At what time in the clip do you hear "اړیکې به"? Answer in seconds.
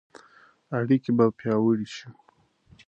0.77-1.25